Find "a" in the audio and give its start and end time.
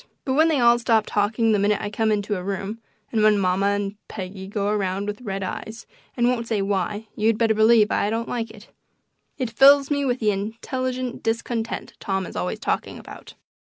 2.35-2.41